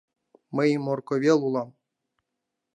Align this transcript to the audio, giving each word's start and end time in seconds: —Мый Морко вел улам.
—Мый 0.55 0.69
Морко 0.85 1.15
вел 1.23 1.39
улам. 1.47 1.69